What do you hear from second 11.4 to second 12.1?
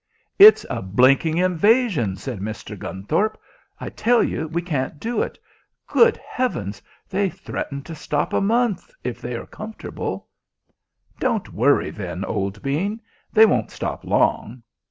worry